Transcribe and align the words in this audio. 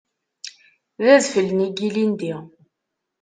D 1.03 1.05
adfel-nni 1.15 1.67
n 1.69 1.73
yilindi. 1.81 2.33